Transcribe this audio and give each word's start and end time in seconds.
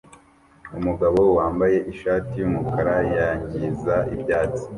Umugabo 0.77 1.21
wambaye 1.37 1.77
ishati 1.91 2.33
yumukara 2.41 2.95
yangiza 3.15 3.95
ibyatsi 4.13 4.65